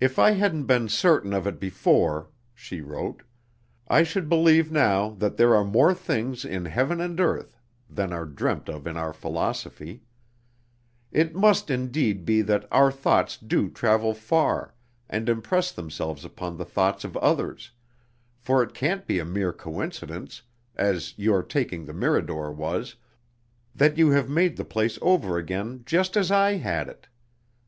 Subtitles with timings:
[0.00, 3.22] "If I hadn't been certain of it before," she wrote,
[3.86, 7.56] "I should believe now that there are more things in heaven and earth
[7.88, 10.02] than are dreamt of in our philosophy.
[11.12, 14.74] It must indeed be that our thoughts do travel far,
[15.08, 17.70] and impress themselves upon the thoughts of others,
[18.36, 20.42] for it can't be a mere coincidence
[20.74, 22.96] as your taking the Mirador was
[23.76, 27.06] that you have made the place over again just as I had it.